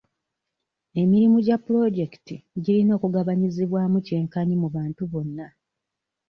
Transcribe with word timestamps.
Emirimu 1.01 1.37
gya 1.45 1.57
pulojekiti 1.65 2.35
girina 2.63 2.91
okugabanyizibwaamu 2.97 3.97
kyenkanyi 4.07 4.55
mu 4.61 4.67
bantu 4.75 5.01
bonna. 5.11 5.47